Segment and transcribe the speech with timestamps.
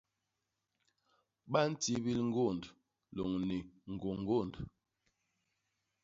[1.51, 2.63] Ba ntibil ñgônd
[3.15, 3.57] lôñni
[3.93, 4.53] ñgôñgônd.